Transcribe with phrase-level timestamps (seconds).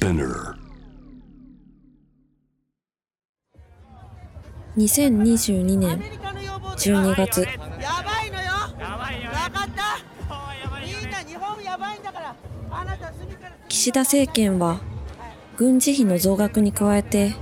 [0.00, 0.54] Spinner
[4.78, 6.00] 2022年
[6.78, 7.42] 12月。
[7.42, 7.48] や
[8.02, 8.50] ばいのよ。
[8.78, 9.98] 分かった。
[10.80, 12.34] みんな日本やばいんだから。
[12.70, 14.80] あなた隅から岸田政権は
[15.58, 17.34] 軍事費の増額に加えて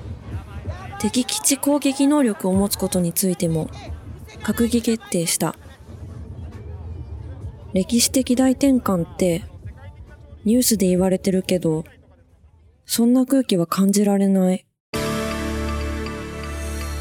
[0.98, 3.70] 敵基地攻撃能力を持つことについても
[4.43, 5.54] 閣議決定した。
[7.72, 9.45] 歴史的大転換って
[10.45, 11.84] ニュースで言われてるけど
[12.91, 14.65] そんな空気は感じられない。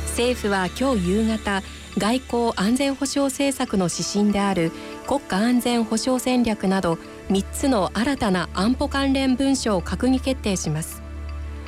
[0.07, 1.63] 政府は今日夕方
[1.97, 4.71] 外交安全保障政策の指針である
[5.07, 6.97] 国家安全保障戦略など
[7.29, 11.01] 3つの新たな安保関連文書を閣議決定します。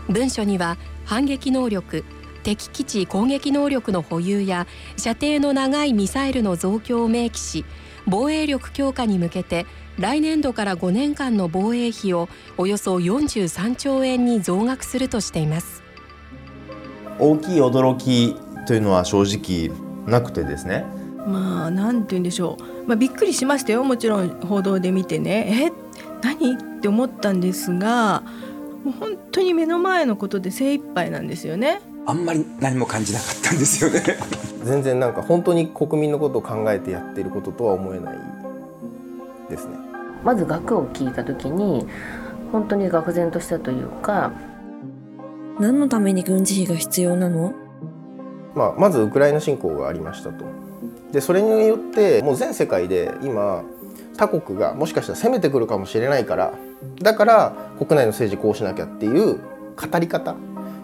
[0.10, 2.04] 文書には反撃能力
[2.44, 7.64] 敵基地攻撃能力の保有や射程の長いミサイルの増強を明記し
[8.06, 9.66] 防衛力強化に向けて
[10.00, 15.84] 来年度から5年間の防衛費をおよそ43兆円に増額するとしています。
[17.20, 19.76] 大きい驚きというのは正直
[20.10, 20.86] なくてですね。
[21.28, 23.84] まあなんて言うんでしょう、まあ、びっくりしましたよ。
[23.84, 25.68] もちろん報道で見てね。
[25.68, 25.72] え？
[26.22, 26.54] 何？
[26.54, 28.24] って思ったんですが
[28.86, 31.82] もう本当に目の前のことで精一杯なんですよね。
[32.06, 34.02] あんまり何も感じなかったんですよね。
[34.64, 38.18] 全然なんか本当に国民のことを考えてやっていることとは思えない
[39.50, 39.89] ですね
[40.24, 41.86] まず額を聞いた時に
[42.52, 44.32] 本当に愕然としたというか
[45.60, 47.54] 何のために軍事費が必要なの？
[48.56, 50.46] まあ、まずウクライナ侵攻がありましたと。
[51.12, 53.64] でそれによってもう全世界で今
[54.18, 56.54] 他国がもしかしたら攻めてくるかもしれないから
[57.02, 59.40] だから国内の政治こうしなきゃっていう
[59.76, 60.36] 語り方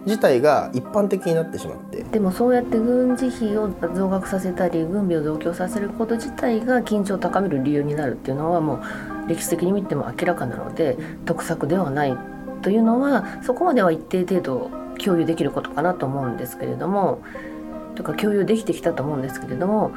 [0.05, 2.03] 自体が一般的になってしまって。
[2.03, 8.81] でもそうやって軍事費を増額させたり軍備を増強させること自体が緊張を高める理由になるっていうのはもう
[9.27, 12.17] 歴史的に見ても明らかなので得策ではない
[12.61, 14.71] というのはそこまでは一定程度
[15.03, 17.21] 共有できることかなと思うんですけれども
[17.95, 19.93] とか共有できてきたと思うんですけれども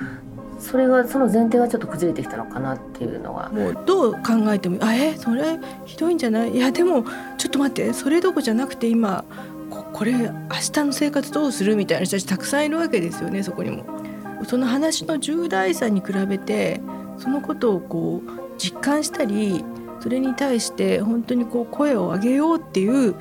[0.59, 4.21] それがその前提がちょっと崩れてきたのかなっていうのはもうどう考
[4.53, 6.56] えてもあえそれひどいんじゃない？
[6.56, 7.05] いやでも
[7.37, 9.25] ちょっと待ってそれどこじゃなくて今
[9.71, 13.84] ここれ明日の生活どうするみたいな人たちたくさんいるわけですよねそこにも。
[14.47, 16.81] その話の重大さに比べて
[17.19, 19.65] そのことをこう実感したり
[20.01, 23.15] それに対して本当にこう声を上げようっていう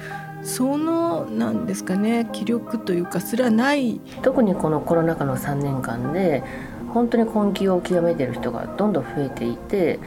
[0.43, 3.99] そのなんですかね気力というかすらない。
[4.21, 6.43] 特にこのコロナ禍の3年間で
[6.93, 9.99] 本当に困窮を極めている人がどんどん増えていて、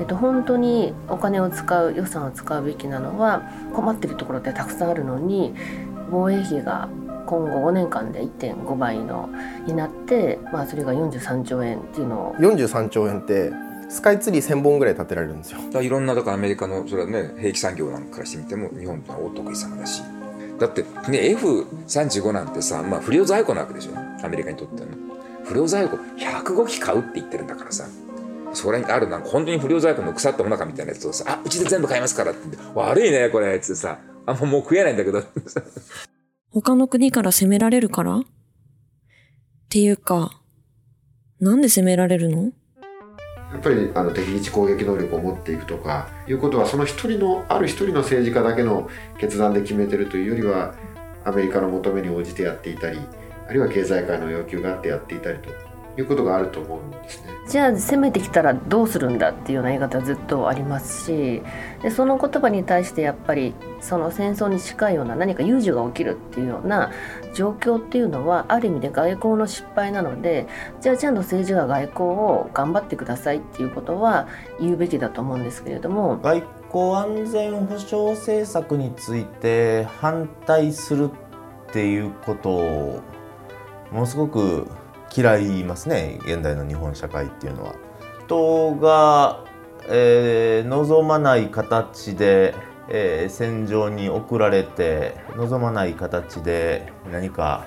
[0.00, 3.42] えっと、本当にお金を使う予算を使うべきなのは
[3.74, 5.54] 困っているところってたくさんあるのに
[6.10, 6.88] 防衛費が
[7.26, 9.28] 今後5年間で1.5倍の
[9.66, 12.34] になって、まあ、それが43兆円っていうのを。
[12.36, 13.52] 43兆円って
[13.88, 15.58] スカイツリー1000本ぐらい建てられるんですよ。
[15.58, 20.02] だからいろんなだからアメリカのそれはね兵器産業なんかからしてみても日本とはお得意様だし。
[20.58, 23.92] だってね F35 なんてさ、まあ、不良在庫なわけでしょ？
[24.24, 24.96] アメリカにとってはね
[25.44, 27.86] 不良在庫105機買うって言ってるんだからさ。
[28.54, 35.22] それにあるなんか本当に不良在庫の腐ったもなかみたいなやつをさ「あうちで全部買いますから」って言って「悪いねこれ」っつってさ「あもうもう食えないんだけど」
[36.50, 38.16] 他の国から攻められるから？
[38.16, 38.22] っ
[39.68, 40.40] ていうか、
[41.40, 42.52] なんで攻められるの？
[43.52, 50.74] やっぱりあの敵基地攻撃能力を持っていくとかいうことはその一人のある一人の政治家だけの決断で決めてるというよりは
[51.24, 53.00] アメリカの求めに応じてやっていたり
[53.48, 55.48] あるいは経済界の要求があってやっていたりと。
[55.98, 57.32] いうことがあると思うんですね。
[57.48, 61.42] じゃあ攻めてきたらどうするんだっていうような言い方はずっとありますし
[61.82, 66.92] でその言葉に対してやっぱりその戦争に近いような何か有事が起きるっていうような
[67.32, 70.46] 状況っていうのはある意味で外交の失敗なので
[70.82, 74.28] じゃあちゃんと政治が外交を頑張ってくださいっていうことは
[74.60, 81.10] 言うべきだと思うんですけれども外交安全保障政策について反対する
[81.68, 83.02] っていうことを
[83.90, 84.68] ものすごく
[85.14, 87.74] 嫌いますね現代の日本社会っていうのは。
[88.26, 89.44] 人が、
[89.88, 92.54] えー望まない形で、
[92.90, 97.66] えー戦場に送られて望まない形で何か、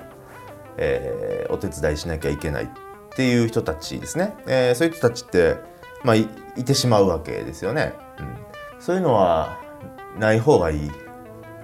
[0.76, 2.68] えーお手伝いしなきゃいけないっ
[3.14, 5.56] ていう人たちですね、えそういう人たちって、
[6.04, 6.26] まあ、い
[6.64, 7.92] てしまうわけですよね。
[8.18, 8.36] うん、
[8.80, 9.58] そういうのは
[10.18, 10.90] ない方がいい、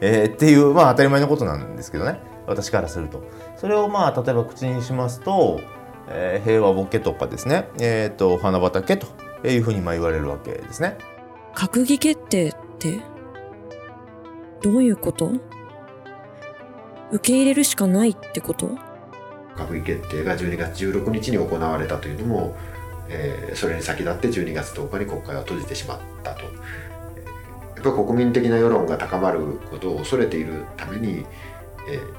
[0.00, 3.22] えっていう、まあ、当たり前のことなんですけどね私からすると。
[3.56, 5.60] それをまあ例えば口にしますと、
[6.08, 9.06] えー平和ボケとかですね、えー、とお花畑と
[9.46, 10.96] いうふうにまあ言われるわけですね。
[11.54, 13.00] 閣議決定って、
[14.62, 15.30] どういうこと？
[17.10, 18.70] 受け入れるしかないってこと？
[19.56, 22.56] 閣議決定が12月16日に行われたというのも、
[23.08, 26.58] えーそれに先立って12月10日に国会は閉じてしまったと、えー
[27.76, 31.24] やっぱ国民的な世論が高まることを恐れているために、
[31.88, 32.14] えー、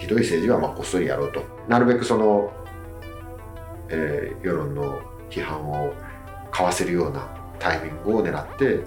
[0.00, 1.44] ひどい政治はまあこっそりやろうと。
[1.68, 2.50] なるべくその、
[3.90, 4.98] えー、世論の
[5.28, 5.92] 批判を
[6.50, 8.80] かわせるようなタイミングを狙って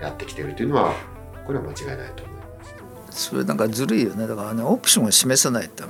[0.00, 0.94] やってきてるというのは
[1.44, 4.26] これは間違いないと思いますそれなんかずるいよね。
[4.26, 5.84] だからねオプションを示さないと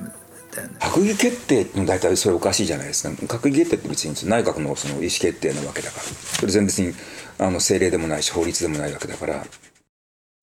[0.78, 3.10] 閣議決定って大体それおかしいじゃないですか。
[3.26, 6.02] 閣議決定って別に内閣のその意思決定なわけだから。
[6.02, 6.94] それ全然に
[7.38, 9.44] あの政令でもないし法律でもないわけだから。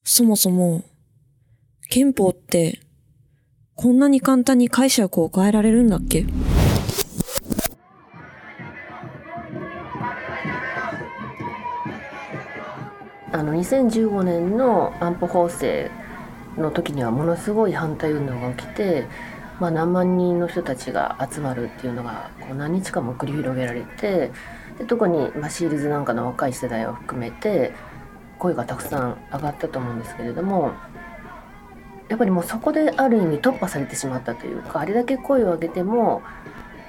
[0.04, 0.84] そもそも、
[1.90, 2.80] 憲法って、
[3.76, 6.26] こんなに簡単に解釈を変えられるんだっけ？
[13.34, 15.90] あの2015年の安保法制
[16.58, 19.08] の時にはものすごい反対運動が起きて、
[19.60, 24.32] まあ、何万人の人たちが集まるっていうのがこう何日間も繰り広げられて
[24.78, 27.72] で特に、まあ、シールズなんかの若い世代を含めて
[28.38, 30.74] 声がたくさん上がったと思うんですけれども
[32.12, 36.22] やっぱりもうそこである意味突破されてしまったというかあれだけ声を上げても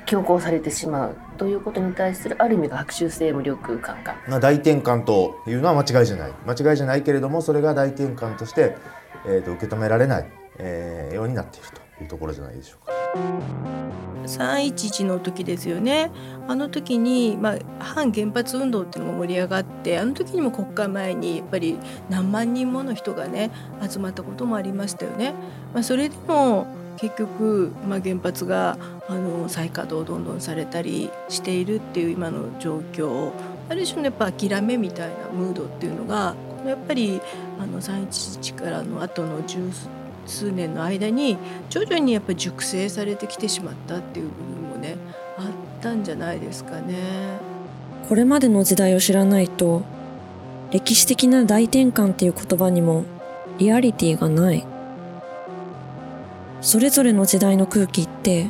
[0.04, 8.76] 強行されてしまうということに対するある意味が学習性無力感がまあ大転換というのは間違いじゃない間違いじゃないけれどもそれが大転換として、
[9.24, 10.26] えー、と受け止められない、
[10.58, 13.01] えーようになっているというところじゃないでしょうか。
[14.26, 16.10] 311の時ですよね
[16.48, 21.78] あの時に、まあ、反原発運動っていうのも盛り上がってあの時にも国会前にやっぱり
[22.08, 23.50] 何万人もの人がね
[23.88, 25.34] 集まったこともありましたよね。
[25.74, 26.66] まあ、それでも
[26.98, 28.78] 結局、まあ、原発が
[29.08, 33.32] あの再稼働どんどんされたりしているっていう今の状況
[33.68, 36.34] ある種のやっぱ諦めみたいなムードっていうのが
[36.66, 37.20] やっぱり
[37.58, 39.70] あの311からの後の十
[40.26, 41.36] 数年の間に
[41.68, 44.96] 徐々にやっぱり熟成されてきてしまったっていう部分もね
[45.38, 45.46] あっ
[45.80, 46.94] たんじゃないですかね。
[48.08, 49.82] これまでの時代を知らないと、
[50.70, 53.04] 歴史的な大転換っていう言葉にも
[53.58, 54.66] リアリティがない。
[56.60, 58.48] それぞれの時代の空気って、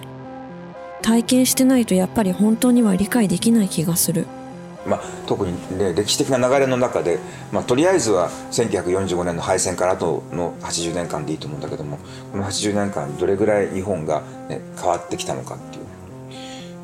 [1.02, 4.26] 体験してないとやっぱり本当には理解できない気がする。
[4.86, 7.18] まあ、特に、ね、歴史的な流れの中で、
[7.52, 11.98] まあ、とりあえずは1945年の敗戦から後の80年間でいいと思うんだけども
[12.32, 15.84] この80年間どれぐらい日本が、ね、変わってきたのかっていう。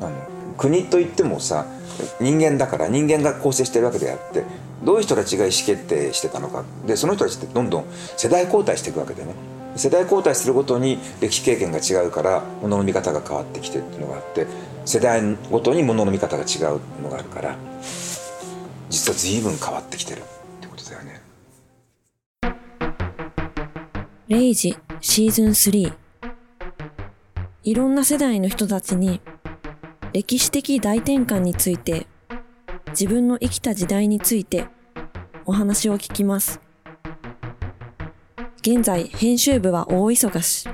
[0.01, 0.11] あの
[0.57, 1.65] 国といってもさ
[2.19, 4.43] 人間だから人間が構成してるわけであって
[4.83, 6.63] どういう人たちが意思決定してたのか。
[6.85, 7.85] でその人たちってどんどん
[8.17, 9.33] 世代交代していくわけでね。
[9.79, 14.45] 世代交代するごとに歴史経験が違うから物の見方が変わってきてっていうのがあって
[14.83, 17.55] 世代ごとに物の見方が違うのがあるから
[18.89, 20.19] 実は随分変わってきてる。
[20.19, 20.21] っ
[20.59, 21.21] てことだよね。
[24.27, 25.93] レイジシーズン3
[27.63, 29.21] いろんな世代の人たちに
[30.11, 32.05] 歴史的大転換について
[32.89, 34.65] 自分の生きた時代について
[35.45, 36.68] お話を聞きます。
[38.61, 40.67] 現在編集部は大忙し。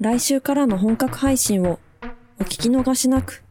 [0.00, 1.78] 来週からの本格配信を
[2.40, 3.44] お聞き逃しなく。